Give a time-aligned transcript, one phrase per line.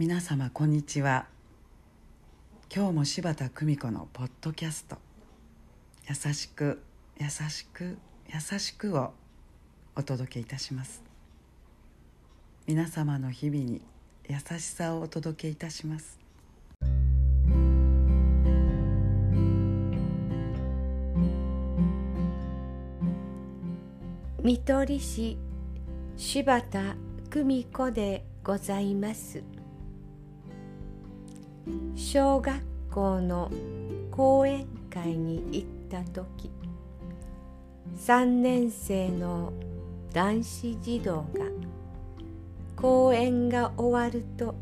[0.00, 1.26] 皆様こんにちは。
[2.74, 4.96] 今日も柴田久美子のポッドキャスト
[6.08, 6.80] 「優しく
[7.18, 7.98] 優しく
[8.32, 9.12] 優しく」を
[9.94, 11.02] お届けいたします。
[12.66, 13.82] 皆様の日々に
[14.26, 16.18] 優しさをお届けいたします。
[24.42, 25.36] 見取り師
[26.16, 26.96] 柴田
[27.28, 29.59] 久美子でございます。
[31.94, 33.50] 小学校の
[34.10, 36.50] 講演会に行った時
[37.96, 39.52] 3年生の
[40.12, 41.26] 男子児童が
[42.76, 44.54] 講演が終わると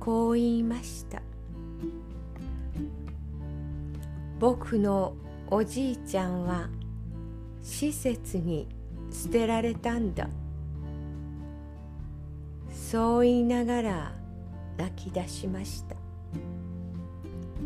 [0.00, 1.20] こう言いました。
[4.40, 5.14] 僕の
[5.50, 6.70] おじいちゃんは
[7.62, 8.66] 施設に
[9.12, 10.28] 捨てられたんだ。
[12.90, 14.12] そう言いながら
[14.76, 15.94] 泣き出しました。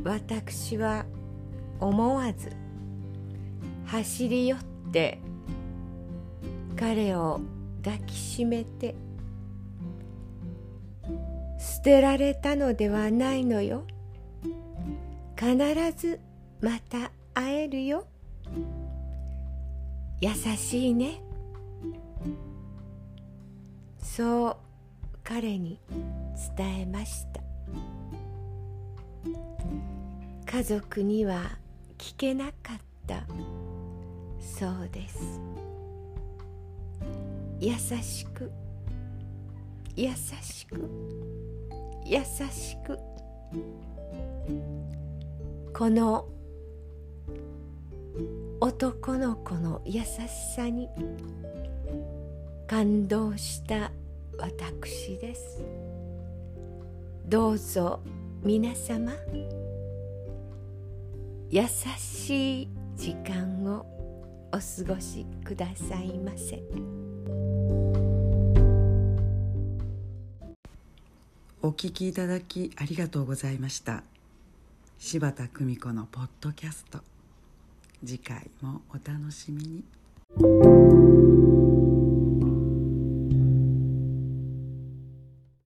[0.05, 1.07] 私は
[1.81, 2.53] 思わず
[3.87, 4.59] 走り寄っ
[4.93, 5.19] て
[6.77, 7.41] 彼を
[7.83, 8.95] 抱きしめて
[11.59, 13.87] 捨てられたのではないのよ。
[15.39, 15.57] 必
[15.97, 16.21] ず
[16.61, 18.05] また会えるよ。
[20.21, 21.23] 優しいね。
[24.03, 24.57] そう
[25.25, 25.81] 彼に
[26.57, 27.41] 伝えました。
[30.47, 31.59] 家族には
[31.97, 33.25] 聞けなかった。
[34.39, 35.41] そうです。
[37.59, 38.53] 優しく。
[39.97, 40.11] 優
[40.43, 40.91] しく。
[42.05, 42.99] 優しく。
[45.73, 46.29] この
[48.61, 50.07] 男の子の優し
[50.55, 50.89] さに
[52.67, 53.91] 感動した
[54.39, 55.63] 私です。
[57.27, 58.01] どうぞ
[58.43, 59.13] 皆様。
[61.51, 61.63] 優
[61.99, 63.87] しい時間を
[64.53, 66.63] お過ごしくださいませ。
[71.63, 74.03] お聞きいただきありがとうございました。
[74.99, 76.99] 柴田久美子のポッドキャスト。
[78.05, 79.85] 次回もお楽しみに。